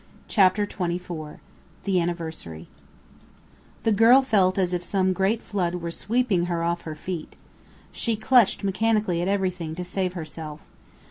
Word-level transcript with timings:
CHAPTER 0.27 0.65
XXIV 0.65 1.37
THE 1.83 1.99
ANNIVERSARY 1.99 2.67
The 3.83 3.91
girl 3.91 4.23
felt 4.23 4.57
as 4.57 4.73
if 4.73 4.83
some 4.83 5.13
great 5.13 5.43
flood 5.43 5.75
were 5.75 5.91
sweeping 5.91 6.45
her 6.45 6.63
off 6.63 6.81
her 6.89 6.95
feet. 6.95 7.35
She 7.91 8.15
clutched 8.15 8.63
mechanically 8.63 9.21
at 9.21 9.27
anything 9.27 9.75
to 9.75 9.83
save 9.83 10.13
herself. 10.13 10.59